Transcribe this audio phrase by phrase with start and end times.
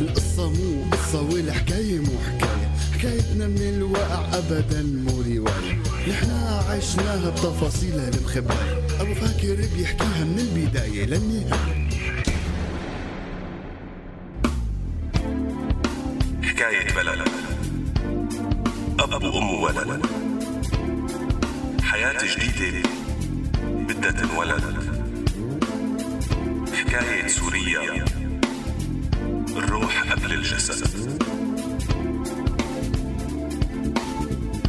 [0.00, 2.70] القصة مو قصة والحكاية مو حكاية.
[2.98, 5.82] حكايتنا من الواقع أبدا مو رواية.
[6.08, 11.88] نحنا عشناها بتفاصيلها المخباية أبو فاكر بيحكيها من البداية للنهاية.
[16.42, 17.28] حكاية بلد.
[19.00, 20.00] أب وأم وولد
[21.94, 22.88] حياة جديدة.
[23.62, 24.62] بدها تنولد
[26.74, 28.04] حكاية سوريا
[29.56, 30.86] الروح قبل الجسد.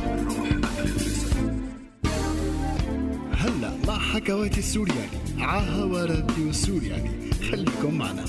[0.04, 1.34] الروح قبل الجسد.
[3.32, 8.26] هلا مع حكواتي السورياني عاها راديو سورياني خليكم معنا.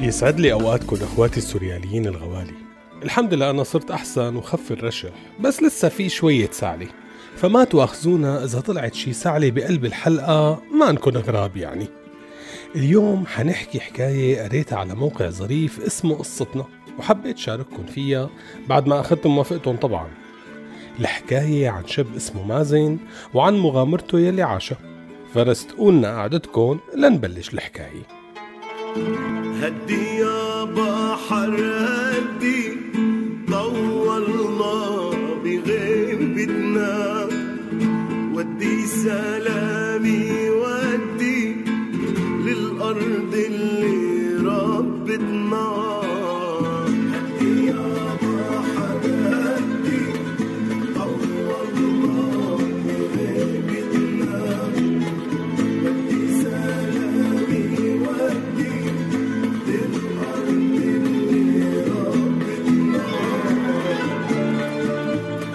[0.00, 2.65] يسعد لي أوقاتكم أخواتي السورياليين الغوالي.
[3.02, 5.08] الحمد لله أنا صرت أحسن وخف الرشح
[5.40, 6.86] بس لسه في شوية سعلة.
[7.36, 11.86] فما تواخذونا إذا طلعت شي سعلة بقلب الحلقة ما نكون غراب يعني.
[12.76, 16.64] اليوم حنحكي حكاية قريتها على موقع ظريف اسمه قصتنا
[16.98, 18.30] وحبيت شارككم فيها
[18.68, 20.08] بعد ما أخذت موافقتهم طبعا.
[21.00, 22.98] الحكاية عن شاب اسمه مازن
[23.34, 24.78] وعن مغامرته يلي عاشها.
[25.34, 28.02] فرستقولنا قعدتكم لنبلش الحكاية.
[29.62, 32.65] هدي يا بحر هدي
[33.76, 35.10] طولنا
[35.44, 37.26] بغيبتنا
[38.34, 41.56] ودي سلامي ودي
[42.46, 45.95] للأرض اللي ربتنا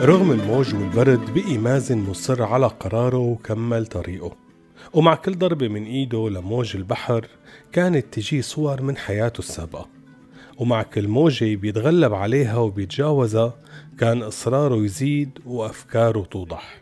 [0.02, 4.36] رغم الموج والبرد بقي مازن مصر على قراره وكمل طريقه.
[4.94, 7.28] ومع كل ضربة من إيده لموج البحر
[7.72, 9.88] كانت تجي صور من حياته السابقة.
[10.58, 13.53] ومع كل موجة بيتغلب عليها وبيتجاوزها
[14.00, 16.81] كان إصراره يزيد وأفكاره توضح.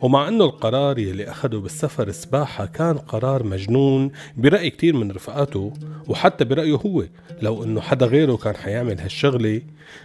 [0.00, 5.72] ومع أنه القرار يلي أخده بالسفر السباحة كان قرار مجنون برأي كتير من رفقاته
[6.08, 7.04] وحتى برأيه هو
[7.42, 9.62] لو أنه حدا غيره كان حيعمل هالشغلة.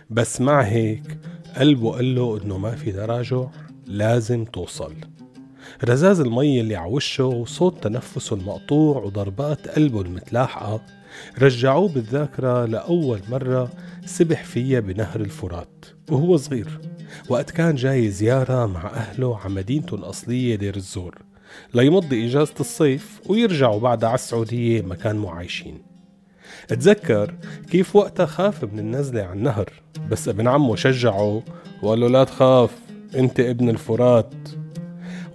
[0.10, 1.18] بس مع هيك
[1.56, 3.46] قلبه قال له أنه ما في تراجع
[3.86, 4.94] لازم توصل.
[5.84, 10.82] رذاذ المي اللي عوشه وصوت تنفسه المقطوع وضربات قلبه المتلاحقة
[11.42, 13.70] رجعوه بالذاكرة لأول مرة
[14.06, 16.80] سبح فيها بنهر الفرات وهو صغير.
[17.30, 21.16] وقت كان جاي زيارة مع أهله على مدينته الأصلية دير الزور
[21.74, 25.95] ليمضي إجازة الصيف ويرجعوا بعدها على السعودية مكان عايشين
[26.72, 27.34] اتذكر
[27.72, 29.70] كيف وقتها خاف من النزلة على النهر
[30.12, 31.44] بس ابن عمه شجعه
[31.82, 32.72] وقال له لا تخاف
[33.16, 34.34] انت ابن الفرات.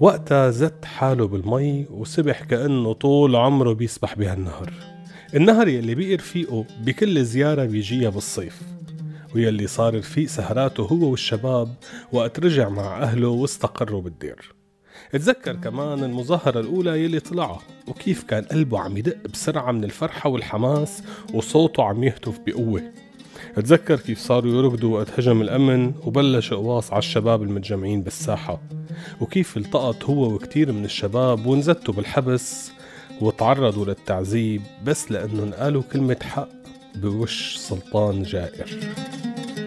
[0.00, 4.72] وقتها زت حاله بالمي وسبح كأنه طول عمره بيسبح بهالنهر.
[5.34, 8.62] النهر يلي بقي رفيقه بكل زيارة بيجيها بالصيف
[9.34, 11.74] ويلي صار رفيق سهراته هو والشباب
[12.12, 14.59] وقت رجع مع أهله واستقروا بالدير.
[15.14, 21.02] اتذكر كمان المظاهرة الأولى يلي طلعها وكيف كان قلبه عم يدق بسرعة من الفرحة والحماس
[21.34, 22.82] وصوته عم يهتف بقوة.
[23.58, 28.60] اتذكر كيف صاروا يركضوا وقت هجم الأمن وبلش قواص على الشباب المتجمعين بالساحة.
[29.20, 32.72] وكيف التقط هو وكتير من الشباب وانزتوا بالحبس
[33.20, 36.48] وتعرضوا للتعذيب بس لأنه انقالوا كلمة حق
[36.94, 38.80] بوش سلطان جائر.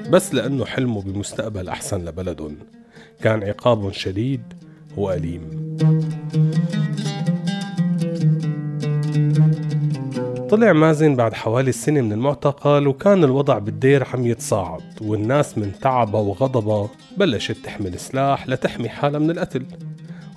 [0.09, 2.57] بس لأنه حلموا بمستقبل أحسن لبلدهم.
[3.21, 4.41] كان عقابهم شديد
[4.97, 5.63] وأليم
[10.49, 16.21] طلع مازن بعد حوالي السنة من المعتقل وكان الوضع بالدير عم يتصاعد والناس من تعبها
[16.21, 19.65] وغضبها بلشت تحمل سلاح لتحمي حالها من القتل.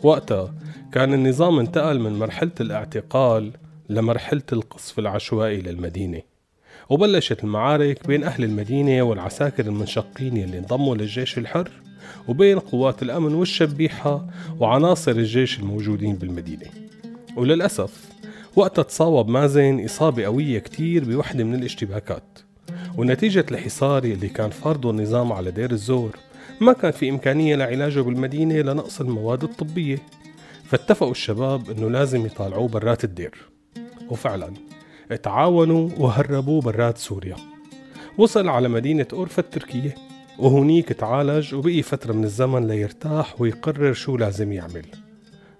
[0.02, 0.54] وقتها
[0.92, 3.52] كان النظام انتقل من مرحلة الاعتقال
[3.88, 6.22] لمرحلة القصف العشوائي للمدينة.
[6.90, 11.70] وبلشت المعارك بين أهل المدينة والعساكر المنشقين يلي انضموا للجيش الحر
[12.28, 14.26] وبين قوات الأمن والشبيحة
[14.60, 16.66] وعناصر الجيش الموجودين بالمدينة.
[17.36, 18.06] وللأسف
[18.56, 22.38] وقتها تصاوب مازن إصابة قوية كتير بوحدة من الاشتباكات.
[22.98, 26.16] ونتيجة الحصار اللي كان فرضه النظام على دير الزور
[26.60, 29.98] ما كان في إمكانية لعلاجه بالمدينة لنقص المواد الطبية.
[30.64, 33.34] فاتفقوا الشباب إنه لازم يطالعوه برات الدير.
[34.10, 34.52] وفعلا
[35.22, 37.36] تعاونوا وهربوه برات سوريا.
[38.18, 39.94] وصل على مدينة أورفا التركية.
[40.38, 44.86] وهونيك تعالج وبقي فترة من الزمن ليرتاح ويقرر شو لازم يعمل.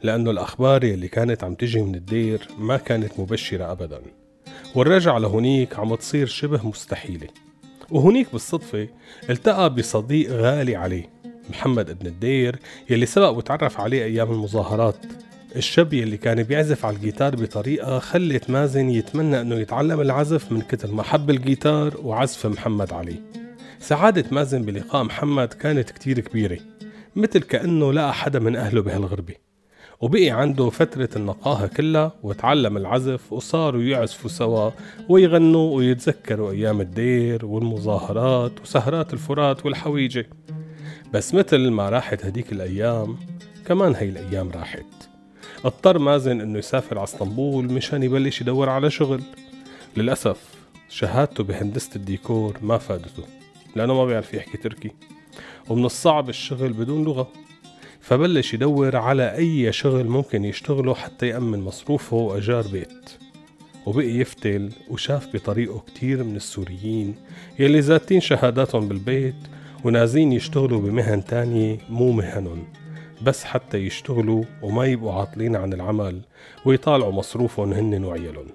[0.02, 4.00] لأنه الأخبار اللي كانت عم تجي من الدير ما كانت مبشرة أبدا.
[4.74, 7.28] والرجعة لهونيك عم تصير شبه مستحيلة.
[7.90, 8.88] وهونيك بالصدفة
[9.30, 11.10] التقى بصديق غالي عليه
[11.50, 12.58] محمد ابن الدير
[12.90, 14.96] يلي سبق وتعرف عليه أيام المظاهرات.
[15.56, 20.92] الشاب يلي كان بيعزف على الجيتار بطريقة خلت مازن يتمنى أنه يتعلم العزف من كتر
[20.92, 23.45] ما حب الجيتار وعزف محمد عليه
[23.80, 26.58] سعادة مازن بلقاء محمد كانت كتير كبيرة
[27.16, 29.34] مثل كأنه لقى حدا من أهله بهالغربة.
[30.00, 34.70] وبقي عنده فترة النقاهة كلها وتعلم العزف وصاروا يعزفوا سوا
[35.08, 40.26] ويغنوا ويتذكروا أيام الدير والمظاهرات وسهرات الفرات والحويجة.
[41.12, 43.16] بس مثل ما راحت هديك الأيام
[43.66, 44.86] كمان هي الأيام راحت.
[45.64, 49.22] اضطر مازن إنه يسافر على اسطنبول مشان يبلش يدور على شغل.
[49.96, 50.40] للأسف
[50.88, 53.22] شهادته بهندسة الديكور ما فادته.
[53.76, 54.90] لأنه ما بيعرف يحكي تركي.
[55.68, 57.28] ومن الصعب الشغل بدون لغة.
[58.00, 63.10] فبلش يدور على أي شغل ممكن يشتغله حتى يأمن مصروفه وأجار بيت.
[63.86, 67.14] وبقي يفتل وشاف بطريقه كتير من السوريين
[67.58, 69.34] يلي ذاتين شهاداتهم بالبيت
[69.84, 72.64] ونازين يشتغلوا بمهن تانية مو مهنهم.
[73.22, 76.20] بس حتى يشتغلوا وما يبقوا عاطلين عن العمل
[76.64, 78.46] ويطالعوا مصروفهم هن وعيالهم.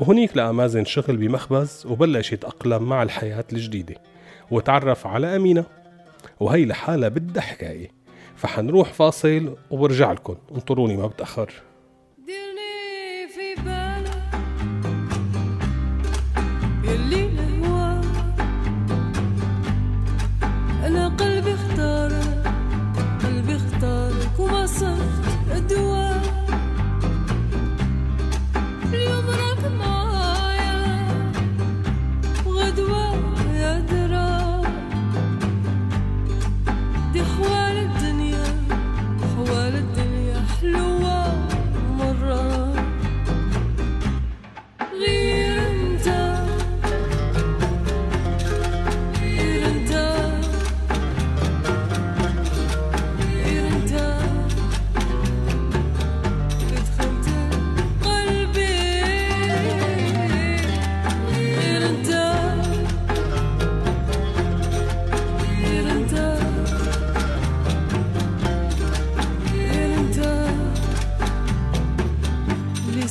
[0.00, 3.94] وهنيك لقى مازن شغل بمخبز وبلش يتأقلم مع الحياة الجديدة.
[4.50, 5.64] وتعرف على أمينة.
[6.40, 7.90] وهي لحالها بدها حكاية
[8.36, 10.36] فحنروح فاصل وبرجع لكم.
[10.54, 11.52] انطروني ما بتأخر.
[12.26, 14.16] ديرني في بالك.
[16.84, 17.25] يلي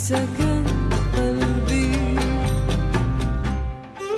[0.05, 0.63] سكن
[1.15, 1.95] قلبي.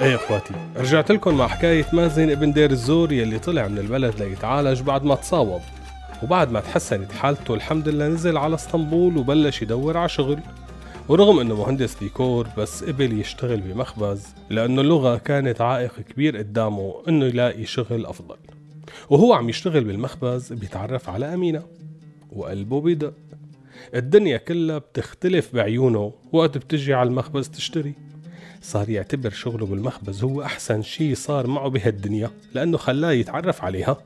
[0.01, 4.81] إيه إخواتي رجعت لكم مع حكاية مازن ابن دير الزور يلي طلع من البلد ليتعالج
[4.81, 5.61] بعد ما تصاوب.
[6.23, 10.39] وبعد ما تحسنت حالته الحمد لله نزل على اسطنبول وبلش يدور على شغل.
[11.09, 17.25] ورغم إنه مهندس ديكور بس قبل يشتغل بمخبز لأنه اللغة كانت عائق كبير قدامه إنه
[17.25, 18.37] يلاقي شغل أفضل.
[19.09, 21.63] وهو عم يشتغل بالمخبز بيتعرف على أمينة.
[22.31, 23.13] وقلبه بيدق.
[23.95, 26.13] الدنيا كلها بتختلف بعيونه.
[26.31, 27.93] وقت بتجي على المخبز تشتري.
[28.61, 33.97] صار يعتبر شغله بالمخبز هو أحسن شي صار معه بهالدنيا لأنه خلاه يتعرف عليها.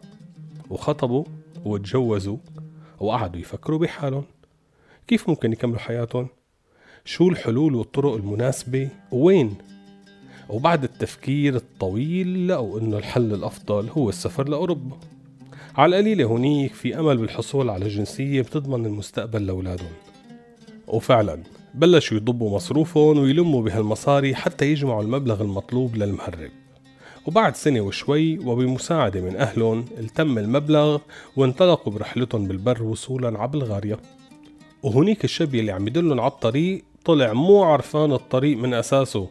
[0.69, 1.23] وخطبوا
[1.65, 2.37] وتجوزوا
[2.99, 4.23] وقعدوا يفكروا بحالهم.
[5.07, 6.27] كيف ممكن يكملوا حياتهم؟
[7.05, 9.55] شو الحلول والطرق المناسبة؟ وين؟
[10.49, 14.97] وبعد التفكير الطويل لقوا إنه الحل الأفضل هو السفر لأوروبا.
[15.75, 19.91] على القليلة هنيك في أمل بالحصول على جنسية بتضمن المستقبل لأولادهم.
[20.87, 26.49] وفعلا بلشوا يضبوا مصروفهم ويلموا بهالمصاري حتى يجمعوا المبلغ المطلوب للمهرب.
[27.27, 30.97] وبعد سنة وشوي وبمساعدة من أهلهم التم المبلغ
[31.35, 33.97] وانطلقوا برحلتهم بالبر وصولا على بلغاريا
[34.83, 39.27] وهنيك الشاب يلي عم يدلهم على الطريق طلع مو عرفان الطريق من أساسه.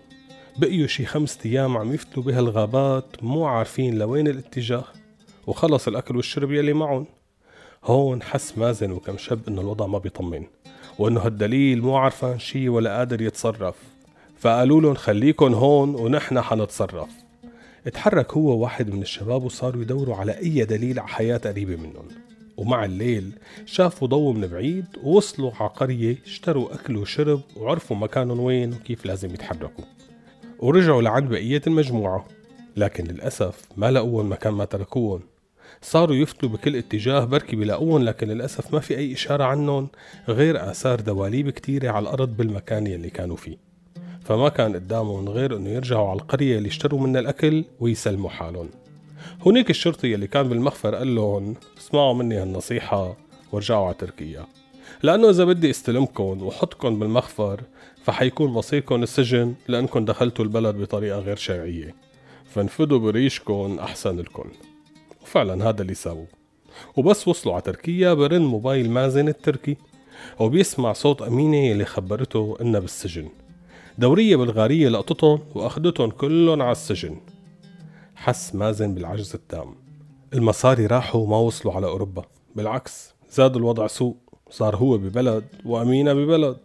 [0.58, 4.84] بقيوا شي خمسة أيام عم يفتلوا بهالغابات مو عارفين لوين الاتجاه.
[5.50, 7.06] وخلص الأكل والشرب يلي معهم.
[7.84, 10.46] هون حس مازن وكم شاب إنه الوضع ما بيطمن
[10.98, 13.74] وإنه هالدليل مو عارفان شي ولا قادر يتصرف.
[14.38, 17.08] فقالوا لهم خليكن هون ونحن حنتصرف.
[17.86, 22.08] اتحرك هو واحد من الشباب وصاروا يدوروا على أي دليل على حياة قريبة منهم.
[22.56, 23.32] ومع الليل
[23.66, 29.34] شافوا ضوء من بعيد ووصلوا على قرية اشتروا أكل وشرب وعرفوا مكانهم وين وكيف لازم
[29.34, 29.84] يتحركوا.
[30.58, 32.26] ورجعوا لعند بقية المجموعة
[32.76, 35.29] لكن للأسف ما لقوهم مكان ما تركوهم.
[35.82, 39.88] صاروا يفتلوا بكل اتجاه بركي بلاقوهم لكن للأسف ما في أي إشارة عنهم
[40.28, 43.56] غير آثار دواليب كتيرة على الأرض بالمكان يلي كانوا فيه.
[44.24, 48.68] فما كان قدامهم غير إنه يرجعوا على القرية اللي اشتروا منها الأكل ويسلموا حالهم.
[49.46, 53.16] هنيك الشرطي اللي كان بالمخفر قال لهم اسمعوا مني هالنصيحة
[53.52, 54.46] وارجعوا على تركيا.
[55.02, 57.60] لأنه إذا بدي استلمكم وحطكم بالمخفر
[58.04, 61.94] فحيكون مصيركم السجن لأنكم دخلتوا البلد بطريقة غير شرعية.
[62.54, 64.44] فانفدوا بريشكم أحسن لكم
[65.22, 66.26] وفعلا هذا اللي ساووه.
[66.96, 69.76] وبس وصلوا على تركيا برن موبايل مازن التركي
[70.38, 73.28] وبيسمع صوت أمينة اللي خبرته إنها بالسجن.
[73.98, 77.16] دورية بلغارية لقطتهم وأخدتهم كلهم على السجن.
[78.14, 79.74] حس مازن بالعجز التام.
[80.34, 82.24] المصاري راحوا وما وصلوا على أوروبا.
[82.56, 84.16] بالعكس زاد الوضع سوء.
[84.50, 86.56] صار هو ببلد وأمينة ببلد.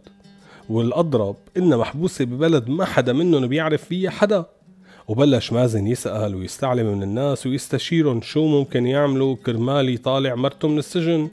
[0.70, 4.44] والأضرب إنها محبوسة ببلد ما حدا منهم بيعرف فيها حدا.
[5.08, 11.28] وبلش مازن يسأل ويستعلم من الناس ويستشيرهم شو ممكن يعملوا كرمال يطالع مرته من السجن.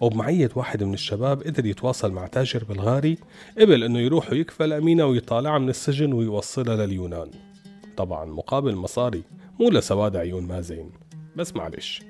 [0.00, 3.18] وبمعية واحد من الشباب قدر يتواصل مع تاجر بلغاري
[3.58, 7.30] قبل إنه يروح ويكفل أمينة ويطالعها من السجن ويوصلها لليونان.
[7.96, 9.22] طبعا مقابل مصاري
[9.60, 10.90] مو لسواد عيون مازن.
[11.36, 12.02] بس معلش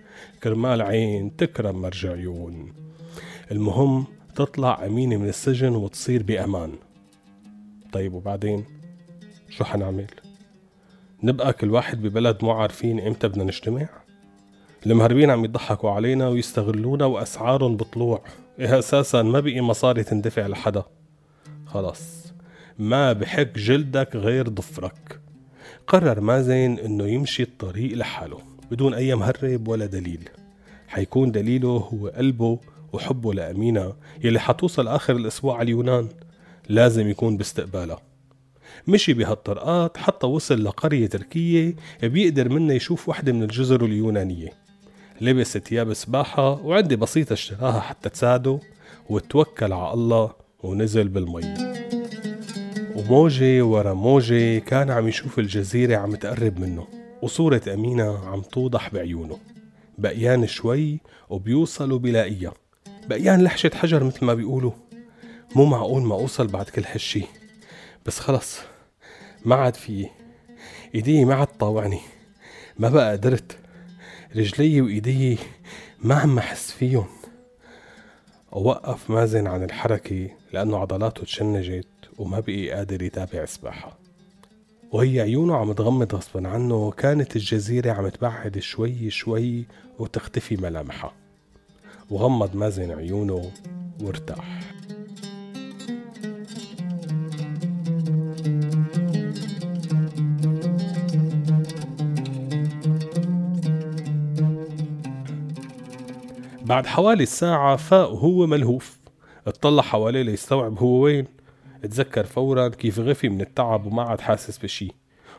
[0.43, 2.73] كرمال عين تكرم مرجع عيون.
[3.51, 6.73] المهم تطلع أمينة من السجن وتصير بأمان.
[7.93, 8.65] طيب وبعدين؟
[9.49, 10.07] شو حنعمل؟
[11.23, 13.89] نبقى كل واحد ببلد مو عارفين إمتى بدنا نجتمع؟
[14.87, 18.23] المهربين عم يضحكوا علينا ويستغلونا وأسعارهم بطلوع.
[18.59, 20.83] إيه أساسا ما بقي مصاري تندفع لحدا.
[21.67, 22.33] خلص
[22.79, 25.21] ما بحك جلدك غير ضفرك.
[25.87, 28.39] قرر مازن إنه يمشي الطريق لحاله
[28.71, 30.29] بدون أي مهرب ولا دليل.
[30.89, 32.59] حيكون دليله هو قلبه
[32.93, 33.93] وحبه لأمينة
[34.25, 36.09] يلي حتوصل آخر الأسبوع على اليونان.
[36.69, 37.99] لازم يكون باستقبالها.
[38.87, 44.53] مشي بهالطرقات حتى وصل لقرية تركية بيقدر منها يشوف وحدة من الجزر اليونانية.
[45.21, 48.61] لبس ثياب سباحة وعدة بسيطة اشتراها حتى تساعده
[49.11, 51.55] وتوكل على الله ونزل بالمي.
[52.97, 56.87] وموجة ورا موجة كان عم يشوف الجزيرة عم تقرب منه
[57.23, 59.39] وصورة أمينة عم توضح بعيونه.
[59.99, 61.01] بقيان شوي
[61.31, 62.53] وبيوصل وبيلاقيها
[63.09, 64.73] بقيان لحشة حجر مثل ما بيقولوا.
[65.57, 67.25] مو معقول ما أوصل بعد كل هالشي.
[68.07, 68.59] بس خلص
[69.45, 70.07] ما عاد في
[70.95, 72.01] إيدي ما عاد طاوعني.
[72.79, 73.59] ما بقى قدرت.
[74.37, 75.39] رجلي وإيدي
[76.03, 77.07] ما عم أحس فيهم.
[78.53, 81.87] ووقف مازن عن الحركة لأنه عضلاته تشنجت
[82.19, 83.99] وما بقي قادر يتابع سباحة
[84.93, 89.65] وهي عيونه عم تغمض غصبا عنه كانت الجزيرة عم تبعد شوي شوي
[89.99, 91.13] وتختفي ملامحها.
[92.11, 93.53] وغمض مازن عيونه
[94.01, 94.61] وارتاح.
[106.71, 108.99] بعد حوالي ساعة فاق وهو ملهوف.
[109.47, 111.27] اطلع حواليه ليستوعب هو وين.
[111.85, 114.89] اتذكر فورا كيف غفي من التعب وما عاد حاسس بشي.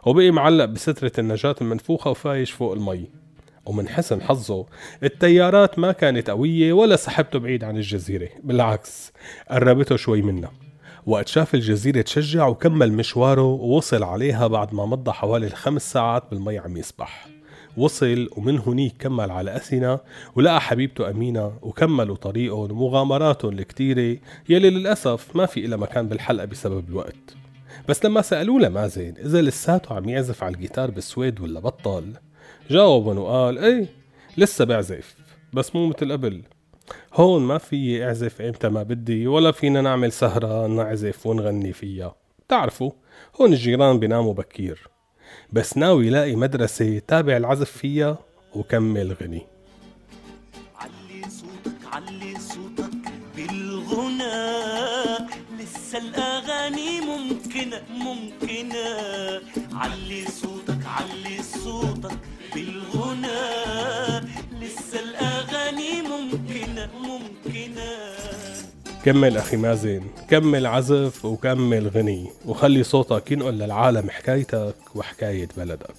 [0.06, 3.10] وبقي معلق بسترة النجاة المنفوخة وفايش فوق المي.
[3.66, 4.66] ومن حسن حظه
[5.04, 8.30] التيارات ما كانت قوية ولا سحبته بعيد عن الجزيرة.
[8.44, 9.14] بالعكس
[9.52, 10.52] قربته شوي منها.
[11.06, 16.58] وقت شاف الجزيرة تشجع وكمل مشواره ووصل عليها بعد ما مضى حوالي الخمس ساعات بالمي
[16.58, 17.28] عم يسبح.
[17.78, 20.00] وصل ومن هنيك كمل على أثينا
[20.36, 24.18] ولقى حبيبته أمينة وكملوا طريقهم ومغامراتهم الكتيرة
[24.50, 27.36] يلي للأسف ما في إلها مكان بالحلقة بسبب الوقت.
[27.90, 32.14] بس لما سألوه لمازن إذا لساته عم يعزف على الجيتار بالسويد ولا بطل؟
[32.70, 33.88] جاوبهم وقال إيه
[34.38, 35.16] لسه بعزف
[35.54, 36.42] بس مو مثل قبل.
[37.14, 42.16] هون ما في أعزف إمتى ما بدي ولا فينا نعمل سهرة نعزف ونغني فيها.
[42.50, 42.92] تعرفوا
[43.42, 44.88] هون الجيران بيناموا بكير.
[45.54, 48.18] بس ناوي يلاقي مدرسة تابع العزف فيها
[48.56, 49.42] وكمل غني.
[50.76, 52.92] علي صوتك علي صوتك
[53.36, 54.52] بالغنى.
[55.60, 58.86] لسه الأغاني ممكنة ممكنة.
[59.74, 62.18] علي صوتك علي صوتك
[62.56, 64.31] بالغنى.
[69.06, 75.96] كمل أخي مازن كمل عزف وكمل غني وخلي صوتك ينقل للعالم حكايتك وحكاية بلدك.